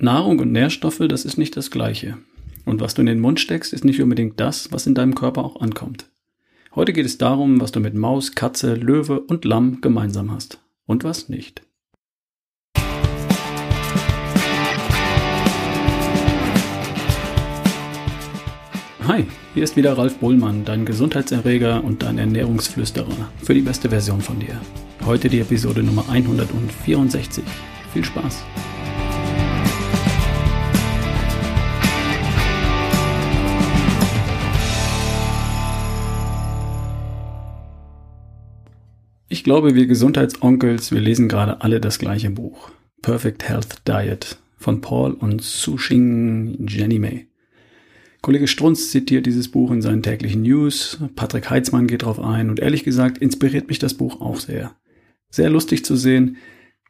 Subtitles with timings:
[0.00, 2.18] Nahrung und Nährstoffe, das ist nicht das gleiche.
[2.64, 5.44] Und was du in den Mund steckst, ist nicht unbedingt das, was in deinem Körper
[5.44, 6.06] auch ankommt.
[6.76, 11.02] Heute geht es darum, was du mit Maus, Katze, Löwe und Lamm gemeinsam hast und
[11.02, 11.62] was nicht.
[19.08, 19.24] Hi,
[19.54, 24.38] hier ist wieder Ralf Bohlmann, dein Gesundheitserreger und dein Ernährungsflüsterer für die beste Version von
[24.38, 24.60] dir.
[25.04, 27.42] Heute die Episode Nummer 164.
[27.92, 28.44] Viel Spaß!
[39.38, 42.72] Ich glaube, wir Gesundheitsonkels, wir lesen gerade alle das gleiche Buch.
[43.02, 47.28] Perfect Health Diet von Paul und Su-Xing Jenny May.
[48.20, 52.58] Kollege Strunz zitiert dieses Buch in seinen täglichen News, Patrick Heitzmann geht drauf ein und
[52.58, 54.74] ehrlich gesagt inspiriert mich das Buch auch sehr.
[55.30, 56.38] Sehr lustig zu sehen,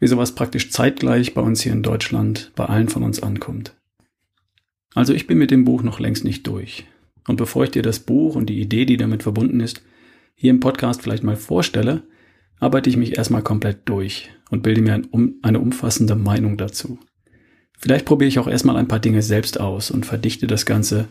[0.00, 3.76] wie sowas praktisch zeitgleich bei uns hier in Deutschland bei allen von uns ankommt.
[4.94, 6.86] Also ich bin mit dem Buch noch längst nicht durch.
[7.26, 9.82] Und bevor ich dir das Buch und die Idee, die damit verbunden ist,
[10.34, 12.04] hier im Podcast vielleicht mal vorstelle,
[12.60, 16.98] arbeite ich mich erstmal komplett durch und bilde mir ein, eine umfassende Meinung dazu.
[17.78, 21.06] Vielleicht probiere ich auch erstmal ein paar Dinge selbst aus und verdichte das Ganze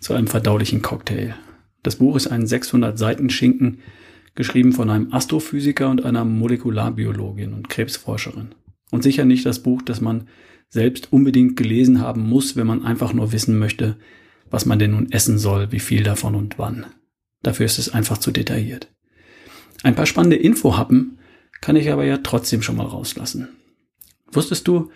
[0.00, 1.34] zu einem verdaulichen Cocktail.
[1.82, 3.78] Das Buch ist ein 600 Seiten Schinken,
[4.34, 8.54] geschrieben von einem Astrophysiker und einer Molekularbiologin und Krebsforscherin.
[8.90, 10.28] Und sicher nicht das Buch, das man
[10.68, 13.96] selbst unbedingt gelesen haben muss, wenn man einfach nur wissen möchte,
[14.50, 16.86] was man denn nun essen soll, wie viel davon und wann.
[17.42, 18.88] Dafür ist es einfach zu detailliert.
[19.82, 21.18] Ein paar spannende Infohappen
[21.60, 23.48] kann ich aber ja trotzdem schon mal rauslassen.
[24.30, 24.90] Wusstest du,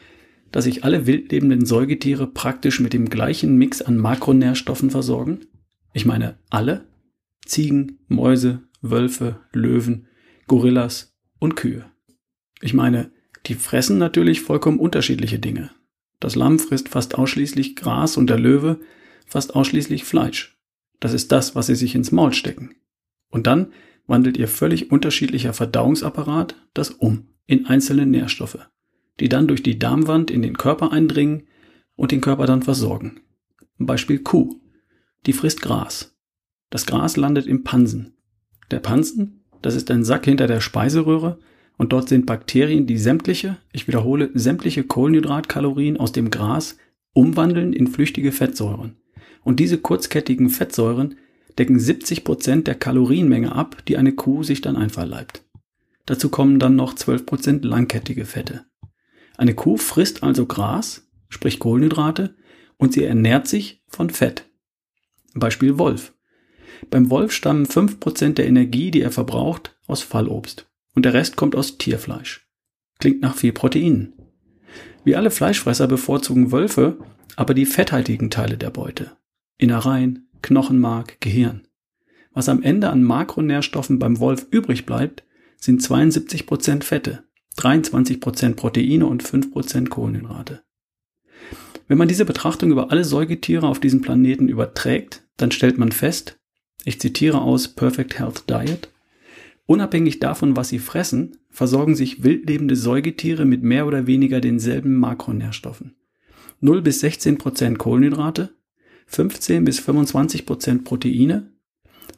[0.51, 5.47] dass sich alle wildlebenden Säugetiere praktisch mit dem gleichen Mix an Makronährstoffen versorgen?
[5.93, 6.87] Ich meine alle?
[7.45, 10.07] Ziegen, Mäuse, Wölfe, Löwen,
[10.47, 11.87] Gorillas und Kühe.
[12.61, 13.11] Ich meine,
[13.47, 15.71] die fressen natürlich vollkommen unterschiedliche Dinge.
[16.21, 18.79] Das Lamm frisst fast ausschließlich Gras und der Löwe
[19.27, 20.57] fast ausschließlich Fleisch.
[21.01, 22.77] Das ist das, was sie sich ins Maul stecken.
[23.29, 23.73] Und dann
[24.07, 28.59] wandelt ihr völlig unterschiedlicher Verdauungsapparat das um in einzelne Nährstoffe,
[29.21, 31.45] die dann durch die Darmwand in den Körper eindringen
[31.97, 33.21] und den Körper dann versorgen.
[33.79, 34.61] Beispiel Kuh.
[35.27, 36.17] Die frisst Gras.
[36.71, 38.17] Das Gras landet im Pansen.
[38.71, 41.39] Der Pansen, das ist ein Sack hinter der Speiseröhre
[41.77, 46.77] und dort sind Bakterien, die sämtliche, ich wiederhole, sämtliche Kohlenhydratkalorien aus dem Gras
[47.13, 48.97] umwandeln in flüchtige Fettsäuren.
[49.45, 51.17] Und diese kurzkettigen Fettsäuren
[51.59, 55.45] decken 70 Prozent der Kalorienmenge ab, die eine Kuh sich dann einverleibt.
[56.07, 58.65] Dazu kommen dann noch 12 Prozent langkettige Fette.
[59.37, 62.37] Eine Kuh frisst also Gras, sprich Kohlenhydrate,
[62.77, 64.51] und sie ernährt sich von Fett.
[65.35, 66.15] Beispiel Wolf.
[66.91, 71.37] Beim Wolf stammen 5 Prozent der Energie, die er verbraucht, aus Fallobst und der Rest
[71.37, 72.47] kommt aus Tierfleisch.
[72.99, 74.15] Klingt nach viel Proteinen.
[75.05, 76.99] Wie alle Fleischfresser bevorzugen Wölfe
[77.35, 79.13] aber die fetthaltigen Teile der Beute.
[79.57, 81.67] Innereien, Knochenmark, Gehirn.
[82.35, 85.25] Was am Ende an Makronährstoffen beim Wolf übrig bleibt,
[85.57, 87.25] sind 72% Fette,
[87.57, 90.63] 23% Proteine und 5% Kohlenhydrate.
[91.89, 96.39] Wenn man diese Betrachtung über alle Säugetiere auf diesem Planeten überträgt, dann stellt man fest,
[96.85, 98.89] ich zitiere aus Perfect Health Diet,
[99.67, 105.95] unabhängig davon, was sie fressen, versorgen sich wildlebende Säugetiere mit mehr oder weniger denselben Makronährstoffen.
[106.61, 108.55] 0 bis 16% Kohlenhydrate,
[109.13, 111.53] 15 bis 25 Prozent Proteine,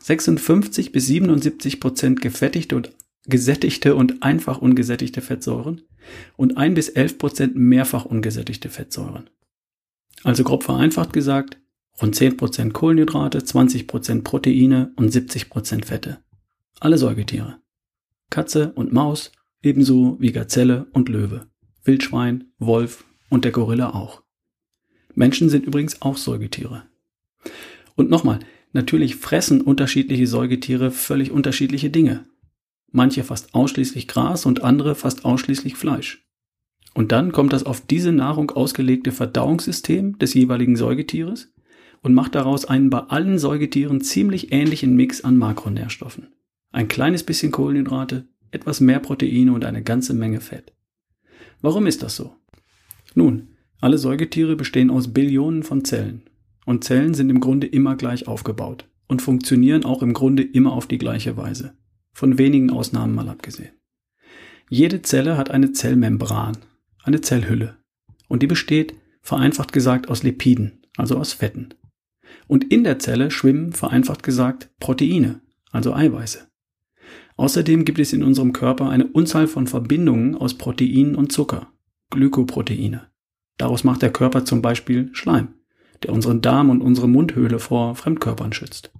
[0.01, 2.93] 56 bis 77 Prozent gefettigte und
[3.27, 5.83] gesättigte und einfach ungesättigte Fettsäuren
[6.37, 9.29] und 1 bis 11 Prozent mehrfach ungesättigte Fettsäuren.
[10.23, 11.59] Also grob vereinfacht gesagt,
[12.01, 16.19] rund 10 Prozent Kohlenhydrate, 20 Prozent Proteine und 70 Prozent Fette.
[16.79, 17.59] Alle Säugetiere.
[18.31, 21.49] Katze und Maus, ebenso wie Gazelle und Löwe,
[21.83, 24.24] Wildschwein, Wolf und der Gorilla auch.
[25.15, 26.85] Menschen sind übrigens auch Säugetiere.
[27.97, 28.41] Und nochmal,
[28.73, 32.27] natürlich fressen unterschiedliche Säugetiere völlig unterschiedliche Dinge.
[32.91, 36.25] Manche fast ausschließlich Gras und andere fast ausschließlich Fleisch.
[36.95, 41.53] Und dann kommt das auf diese Nahrung ausgelegte Verdauungssystem des jeweiligen Säugetieres
[42.03, 46.29] und macht daraus einen bei allen Säugetieren ziemlich ähnlichen Mix an Makronährstoffen.
[46.71, 50.73] Ein kleines bisschen Kohlenhydrate, etwas mehr Proteine und eine ganze Menge Fett.
[51.61, 52.37] Warum ist das so?
[53.15, 53.54] Nun,
[53.85, 56.23] alle Säugetiere bestehen aus Billionen von Zellen.
[56.65, 60.87] Und Zellen sind im Grunde immer gleich aufgebaut und funktionieren auch im Grunde immer auf
[60.87, 61.77] die gleiche Weise.
[62.15, 63.75] Von wenigen Ausnahmen mal abgesehen.
[64.71, 66.57] Jede Zelle hat eine Zellmembran,
[67.03, 67.77] eine Zellhülle.
[68.27, 71.75] Und die besteht, vereinfacht gesagt, aus Lipiden, also aus Fetten.
[72.47, 75.43] Und in der Zelle schwimmen, vereinfacht gesagt, Proteine,
[75.73, 76.49] also Eiweiße.
[77.37, 81.71] Außerdem gibt es in unserem Körper eine Unzahl von Verbindungen aus Proteinen und Zucker,
[82.09, 83.14] Glykoproteine.
[83.57, 85.55] Daraus macht der Körper zum Beispiel Schleim,
[86.03, 88.93] der unseren Darm und unsere Mundhöhle vor Fremdkörpern schützt.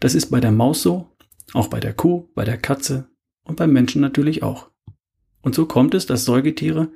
[0.00, 1.10] Das ist bei der Maus so,
[1.52, 3.08] auch bei der Kuh, bei der Katze
[3.44, 4.70] und beim Menschen natürlich auch.
[5.42, 6.90] Und so kommt es, dass Säugetiere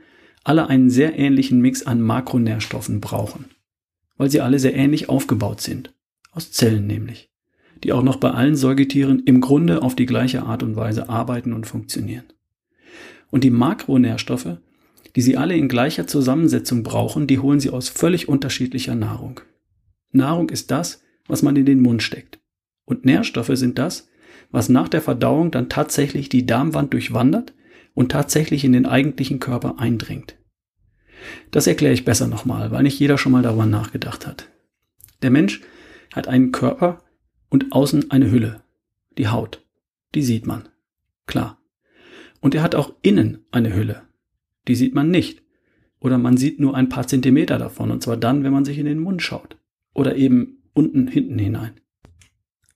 [0.44, 3.46] alle einen sehr ähnlichen Mix an Makronährstoffen brauchen,
[4.16, 5.94] weil sie alle sehr ähnlich aufgebaut sind,
[6.32, 7.30] aus Zellen nämlich,
[7.84, 11.52] die auch noch bei allen Säugetieren im Grunde auf die gleiche Art und Weise arbeiten
[11.52, 12.25] und funktionieren.
[13.30, 14.58] Und die Makronährstoffe,
[15.17, 19.41] die sie alle in gleicher Zusammensetzung brauchen, die holen sie aus völlig unterschiedlicher Nahrung.
[20.11, 22.41] Nahrung ist das, was man in den Mund steckt.
[22.85, 24.09] Und Nährstoffe sind das,
[24.50, 27.55] was nach der Verdauung dann tatsächlich die Darmwand durchwandert
[27.94, 30.37] und tatsächlich in den eigentlichen Körper eindringt.
[31.50, 34.49] Das erkläre ich besser nochmal, weil nicht jeder schon mal darüber nachgedacht hat.
[35.23, 35.61] Der Mensch
[36.12, 37.03] hat einen Körper
[37.49, 38.62] und außen eine Hülle,
[39.19, 39.64] die Haut.
[40.14, 40.69] Die sieht man.
[41.26, 41.59] Klar.
[42.41, 44.03] Und er hat auch innen eine Hülle.
[44.69, 45.43] Die sieht man nicht.
[46.00, 48.87] Oder man sieht nur ein paar Zentimeter davon, und zwar dann, wenn man sich in
[48.87, 49.56] den Mund schaut.
[49.94, 51.81] Oder eben unten hinten hinein.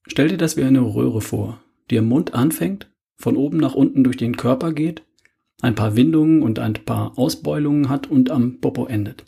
[0.07, 1.61] Stell dir das wie eine Röhre vor,
[1.91, 5.03] die im Mund anfängt, von oben nach unten durch den Körper geht,
[5.63, 9.25] ein paar Windungen und ein paar Ausbeulungen hat und am Popo endet.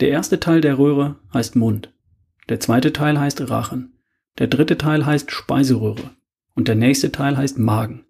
[0.00, 1.92] Der erste Teil der Röhre heißt Mund.
[2.48, 3.94] Der zweite Teil heißt Rachen.
[4.38, 6.10] Der dritte Teil heißt Speiseröhre.
[6.54, 8.04] Und der nächste Teil heißt Magen.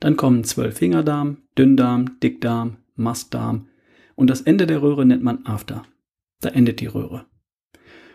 [0.00, 3.68] Dann kommen Zwölffingerdarm, Dünndarm, Dickdarm, Mastdarm
[4.14, 5.82] und das Ende der Röhre nennt man After.
[6.40, 7.26] Da endet die Röhre.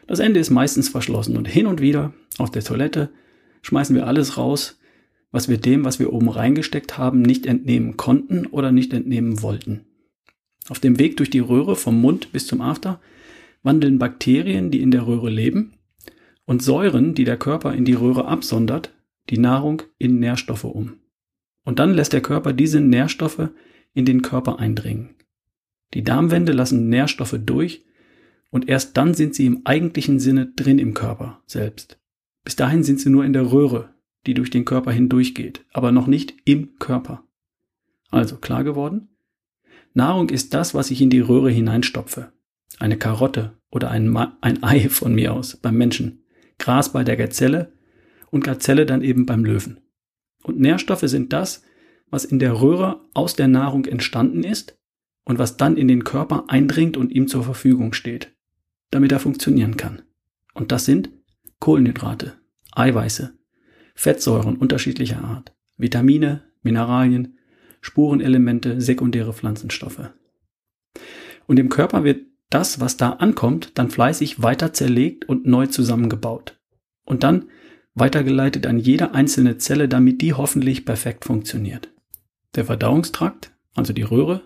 [0.07, 3.09] Das Ende ist meistens verschlossen und hin und wieder auf der Toilette
[3.61, 4.79] schmeißen wir alles raus,
[5.31, 9.85] was wir dem, was wir oben reingesteckt haben, nicht entnehmen konnten oder nicht entnehmen wollten.
[10.69, 13.01] Auf dem Weg durch die Röhre vom Mund bis zum After
[13.63, 15.73] wandeln Bakterien, die in der Röhre leben,
[16.45, 18.93] und Säuren, die der Körper in die Röhre absondert,
[19.29, 20.99] die Nahrung in Nährstoffe um.
[21.63, 23.49] Und dann lässt der Körper diese Nährstoffe
[23.95, 25.15] in den Körper eindringen.
[25.95, 27.83] Die Darmwände lassen Nährstoffe durch
[28.51, 31.99] und erst dann sind sie im eigentlichen Sinne drin im Körper selbst.
[32.43, 33.95] Bis dahin sind sie nur in der Röhre,
[34.27, 37.23] die durch den Körper hindurchgeht, aber noch nicht im Körper.
[38.11, 39.09] Also klar geworden?
[39.93, 42.33] Nahrung ist das, was ich in die Röhre hineinstopfe.
[42.79, 46.25] Eine Karotte oder ein, Ma ein Ei von mir aus beim Menschen,
[46.59, 47.71] Gras bei der Gazelle
[48.29, 49.79] und Gazelle dann eben beim Löwen.
[50.43, 51.63] Und Nährstoffe sind das,
[52.09, 54.77] was in der Röhre aus der Nahrung entstanden ist
[55.23, 58.35] und was dann in den Körper eindringt und ihm zur Verfügung steht,
[58.91, 60.03] damit er funktionieren kann.
[60.53, 61.09] Und das sind
[61.59, 62.33] Kohlenhydrate,
[62.71, 63.37] Eiweiße,
[63.95, 67.37] Fettsäuren unterschiedlicher Art, Vitamine, Mineralien,
[67.81, 70.11] Spurenelemente, sekundäre Pflanzenstoffe.
[71.47, 76.59] Und im Körper wird das, was da ankommt, dann fleißig weiter zerlegt und neu zusammengebaut.
[77.05, 77.49] Und dann
[77.93, 81.91] weitergeleitet an jede einzelne Zelle, damit die hoffentlich perfekt funktioniert.
[82.55, 84.41] Der Verdauungstrakt, also die Röhre,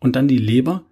[0.00, 0.86] und dann die Leber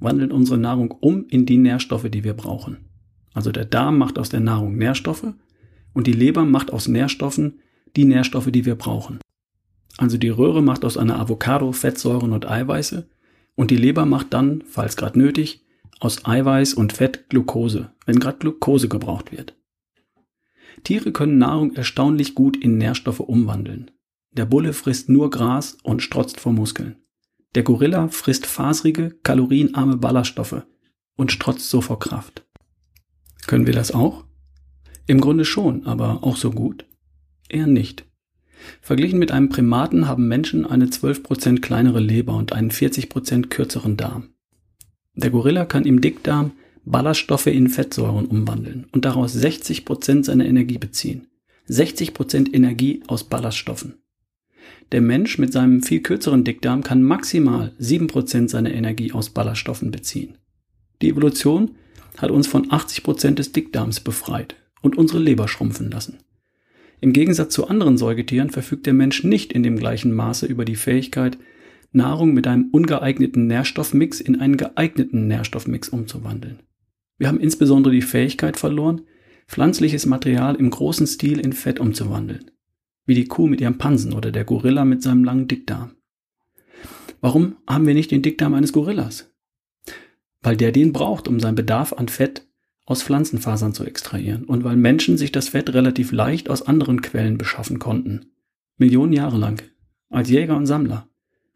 [0.00, 2.88] wandeln unsere Nahrung um in die Nährstoffe, die wir brauchen.
[3.34, 5.34] Also der Darm macht aus der Nahrung Nährstoffe
[5.92, 7.60] und die Leber macht aus Nährstoffen
[7.96, 9.18] die Nährstoffe, die wir brauchen.
[9.98, 13.08] Also die Röhre macht aus einer Avocado Fettsäuren und Eiweiße
[13.54, 15.64] und die Leber macht dann, falls gerade nötig,
[16.00, 19.56] aus Eiweiß und Fett Glucose, wenn gerade Glucose gebraucht wird.
[20.82, 23.90] Tiere können Nahrung erstaunlich gut in Nährstoffe umwandeln.
[24.34, 26.96] Der Bulle frisst nur Gras und strotzt vor Muskeln.
[27.54, 30.64] Der Gorilla frisst faserige, kalorienarme Ballaststoffe
[31.16, 32.44] und strotzt so vor Kraft.
[33.46, 34.24] Können wir das auch?
[35.06, 36.84] Im Grunde schon, aber auch so gut?
[37.48, 38.06] Eher nicht.
[38.80, 44.30] Verglichen mit einem Primaten haben Menschen eine 12% kleinere Leber und einen 40% kürzeren Darm.
[45.14, 46.52] Der Gorilla kann im Dickdarm
[46.84, 51.28] Ballaststoffe in Fettsäuren umwandeln und daraus 60% seiner Energie beziehen.
[51.68, 54.03] 60% Energie aus Ballaststoffen.
[54.94, 60.38] Der Mensch mit seinem viel kürzeren Dickdarm kann maximal 7% seiner Energie aus Ballaststoffen beziehen.
[61.02, 61.72] Die Evolution
[62.16, 66.18] hat uns von 80% des Dickdarms befreit und unsere Leber schrumpfen lassen.
[67.00, 70.76] Im Gegensatz zu anderen Säugetieren verfügt der Mensch nicht in dem gleichen Maße über die
[70.76, 71.38] Fähigkeit,
[71.90, 76.60] Nahrung mit einem ungeeigneten Nährstoffmix in einen geeigneten Nährstoffmix umzuwandeln.
[77.18, 79.00] Wir haben insbesondere die Fähigkeit verloren,
[79.48, 82.52] pflanzliches Material im großen Stil in Fett umzuwandeln,
[83.06, 85.92] wie die Kuh mit ihrem Pansen oder der Gorilla mit seinem langen Dickdarm.
[87.20, 89.32] Warum haben wir nicht den Dickdarm eines Gorillas?
[90.42, 92.46] Weil der den braucht, um seinen Bedarf an Fett
[92.86, 97.38] aus Pflanzenfasern zu extrahieren und weil Menschen sich das Fett relativ leicht aus anderen Quellen
[97.38, 98.26] beschaffen konnten.
[98.76, 99.62] Millionen Jahre lang.
[100.10, 101.08] Als Jäger und Sammler.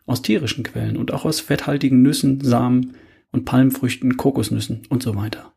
[0.07, 2.95] Aus tierischen Quellen und auch aus fetthaltigen Nüssen, Samen
[3.31, 5.53] und Palmfrüchten, Kokosnüssen und so weiter.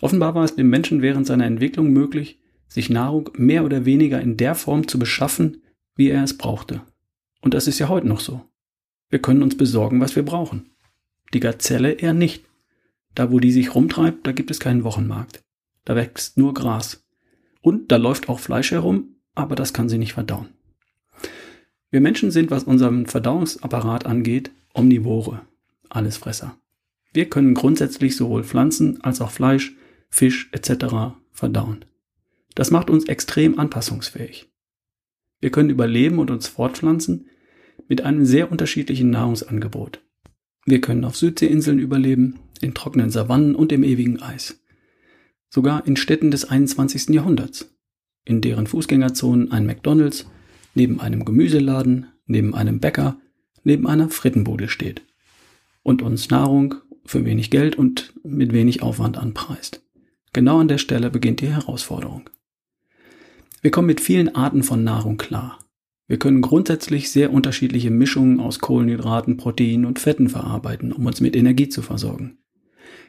[0.00, 4.36] Offenbar war es dem Menschen während seiner Entwicklung möglich, sich Nahrung mehr oder weniger in
[4.36, 5.62] der Form zu beschaffen,
[5.96, 6.82] wie er es brauchte.
[7.40, 8.42] Und das ist ja heute noch so.
[9.10, 10.70] Wir können uns besorgen, was wir brauchen.
[11.32, 12.44] die Gazelle eher nicht.
[13.14, 15.42] Da, wo die sich rumtreibt, da gibt es keinen Wochenmarkt.
[15.84, 17.04] Da wächst nur Gras.
[17.60, 20.48] Und da läuft auch Fleisch herum, aber das kann sie nicht verdauen.
[21.90, 25.42] Wir Menschen sind, was unseren Verdauungsapparat angeht, Omnivore,
[25.88, 26.56] Allesfresser.
[27.12, 29.76] Wir können grundsätzlich sowohl Pflanzen als auch Fleisch,
[30.10, 31.14] Fisch etc.
[31.30, 31.84] verdauen.
[32.54, 34.48] Das macht uns extrem anpassungsfähig.
[35.40, 37.28] Wir können überleben und uns fortpflanzen
[37.88, 40.00] mit einem sehr unterschiedlichen Nahrungsangebot.
[40.64, 44.60] Wir können auf Südseeinseln überleben, in trockenen Savannen und im ewigen Eis.
[45.50, 47.10] Sogar in Städten des 21.
[47.10, 47.74] Jahrhunderts,
[48.24, 50.26] in deren Fußgängerzonen ein McDonald's
[50.74, 53.20] neben einem Gemüseladen, neben einem Bäcker,
[53.64, 55.02] neben einer Frittenbude steht
[55.82, 59.82] und uns Nahrung für wenig Geld und mit wenig Aufwand anpreist.
[60.32, 62.30] Genau an der Stelle beginnt die Herausforderung.
[63.64, 65.58] Wir kommen mit vielen Arten von Nahrung klar.
[66.06, 71.34] Wir können grundsätzlich sehr unterschiedliche Mischungen aus Kohlenhydraten, Proteinen und Fetten verarbeiten, um uns mit
[71.34, 72.36] Energie zu versorgen.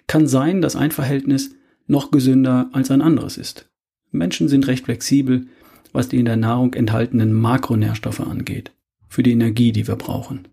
[0.08, 1.54] Kann sein, dass ein Verhältnis
[1.88, 3.70] noch gesünder als ein anderes ist.
[4.12, 5.48] Menschen sind recht flexibel,
[5.92, 8.72] was die in der Nahrung enthaltenen Makronährstoffe angeht,
[9.10, 10.48] für die Energie, die wir brauchen.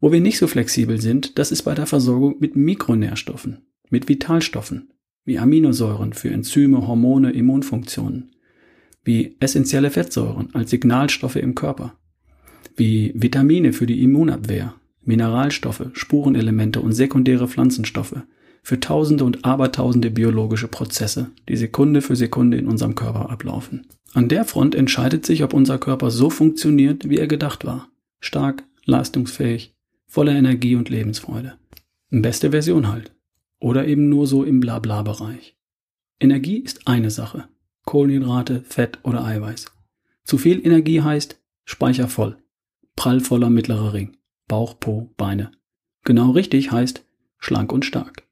[0.00, 4.90] Wo wir nicht so flexibel sind, das ist bei der Versorgung mit Mikronährstoffen, mit Vitalstoffen,
[5.24, 8.32] wie Aminosäuren für Enzyme, Hormone, Immunfunktionen,
[9.06, 11.94] wie essentielle Fettsäuren als Signalstoffe im Körper,
[12.74, 18.16] wie Vitamine für die Immunabwehr, Mineralstoffe, Spurenelemente und sekundäre Pflanzenstoffe
[18.64, 23.86] für tausende und abertausende biologische Prozesse, die Sekunde für Sekunde in unserem Körper ablaufen.
[24.12, 27.88] An der Front entscheidet sich, ob unser Körper so funktioniert, wie er gedacht war.
[28.18, 29.76] Stark, leistungsfähig,
[30.08, 31.54] voller Energie und Lebensfreude.
[32.10, 33.14] Beste Version halt.
[33.60, 35.56] Oder eben nur so im Blabla-Bereich.
[36.18, 37.48] Energie ist eine Sache.
[37.86, 39.66] Kohlenhydrate, Fett oder Eiweiß.
[40.24, 42.36] Zu viel Energie heißt Speicher voll.
[42.96, 44.16] Prallvoller mittlerer Ring.
[44.48, 45.52] Bauch, Po, Beine.
[46.04, 47.04] Genau richtig heißt
[47.38, 48.24] schlank und stark.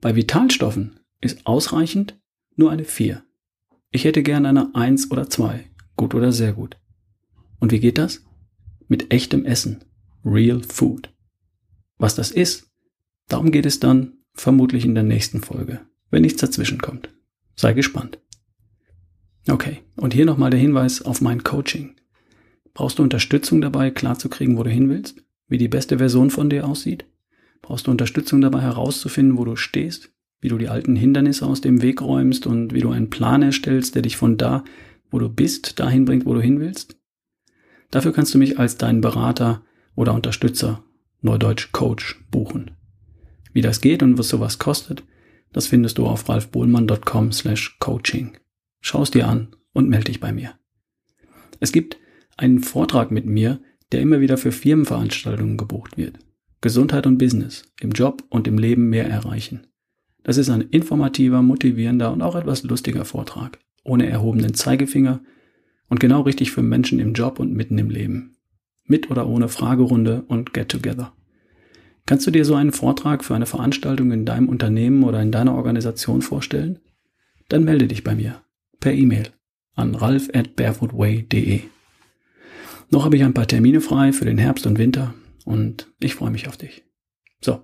[0.00, 2.18] Bei Vitalstoffen ist ausreichend
[2.56, 3.22] nur eine 4.
[3.90, 5.70] Ich hätte gern eine 1 oder 2.
[5.96, 6.76] Gut oder sehr gut.
[7.60, 8.24] Und wie geht das?
[8.88, 9.84] Mit echtem Essen.
[10.24, 11.12] Real Food.
[11.98, 12.70] Was das ist,
[13.28, 15.80] darum geht es dann vermutlich in der nächsten Folge,
[16.10, 17.10] wenn nichts dazwischen kommt.
[17.56, 18.18] Sei gespannt.
[19.48, 21.96] Okay, und hier nochmal der Hinweis auf mein Coaching.
[22.72, 25.22] Brauchst du Unterstützung dabei, klarzukriegen, wo du hin willst?
[25.48, 27.04] Wie die beste Version von dir aussieht?
[27.62, 30.10] Brauchst du Unterstützung dabei herauszufinden, wo du stehst?
[30.40, 33.94] Wie du die alten Hindernisse aus dem Weg räumst und wie du einen Plan erstellst,
[33.94, 34.64] der dich von da,
[35.10, 36.96] wo du bist, dahin bringt, wo du hin willst?
[37.90, 39.62] Dafür kannst du mich als deinen Berater
[39.94, 40.82] oder Unterstützer,
[41.20, 42.72] Neudeutsch Coach, buchen.
[43.52, 45.04] Wie das geht und was sowas kostet,
[45.52, 48.36] das findest du auf ralfbohlmann.com slash coaching.
[48.86, 50.58] Schau es dir an und melde dich bei mir.
[51.58, 51.96] Es gibt
[52.36, 53.62] einen Vortrag mit mir,
[53.92, 56.18] der immer wieder für Firmenveranstaltungen gebucht wird.
[56.60, 59.66] Gesundheit und Business, im Job und im Leben mehr erreichen.
[60.22, 65.22] Das ist ein informativer, motivierender und auch etwas lustiger Vortrag, ohne erhobenen Zeigefinger
[65.88, 68.36] und genau richtig für Menschen im Job und mitten im Leben.
[68.84, 71.14] Mit oder ohne Fragerunde und Get Together.
[72.04, 75.54] Kannst du dir so einen Vortrag für eine Veranstaltung in deinem Unternehmen oder in deiner
[75.54, 76.80] Organisation vorstellen?
[77.48, 78.43] Dann melde dich bei mir
[78.80, 79.32] per E-Mail
[79.74, 81.60] an ralf at barefootway.de.
[82.90, 85.14] Noch habe ich ein paar Termine frei für den Herbst und Winter
[85.44, 86.84] und ich freue mich auf dich.
[87.40, 87.60] So.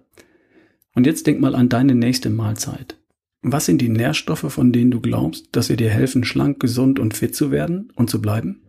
[0.94, 2.98] Und jetzt denk mal an deine nächste Mahlzeit.
[3.42, 7.14] Was sind die Nährstoffe, von denen du glaubst, dass sie dir helfen, schlank, gesund und
[7.14, 8.62] fit zu werden und zu bleiben?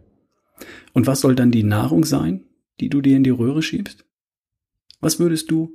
[0.94, 2.46] Und was soll dann die Nahrung sein,
[2.80, 4.06] die du dir in die Röhre schiebst?
[5.02, 5.74] Was würdest du,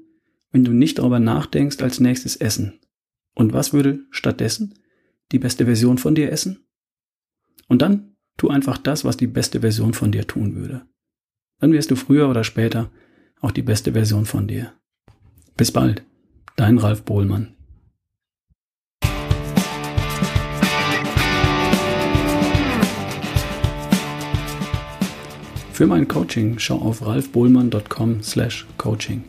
[0.50, 2.80] wenn du nicht darüber nachdenkst, als nächstes essen?
[3.34, 4.74] Und was würde stattdessen
[5.32, 6.66] die beste Version von dir essen?
[7.68, 10.86] Und dann tu einfach das, was die beste Version von dir tun würde.
[11.58, 12.90] Dann wirst du früher oder später
[13.40, 14.72] auch die beste Version von dir.
[15.56, 16.02] Bis bald,
[16.56, 17.56] dein Ralf Bohlmann.
[25.72, 29.24] Für mein Coaching schau auf ralfbohlmann.com slash coaching.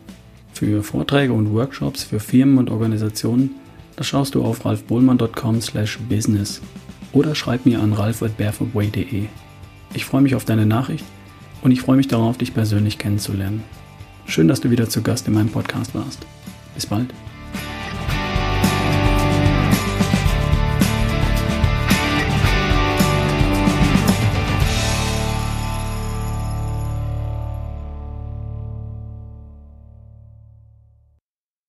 [0.53, 3.55] Für Vorträge und Workshops für Firmen und Organisationen,
[3.97, 6.61] da schaust du auf ralfbohlmann.com slash business
[7.11, 9.25] oder schreib mir an ralf.barefootway.de.
[9.93, 11.03] Ich freue mich auf deine Nachricht
[11.61, 13.63] und ich freue mich darauf, dich persönlich kennenzulernen.
[14.27, 16.25] Schön, dass du wieder zu Gast in meinem Podcast warst.
[16.75, 17.09] Bis bald.